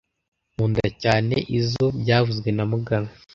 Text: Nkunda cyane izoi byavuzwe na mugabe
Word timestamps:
Nkunda 0.53 0.85
cyane 1.01 1.35
izoi 1.57 1.95
byavuzwe 2.01 2.49
na 2.57 2.63
mugabe 2.71 3.09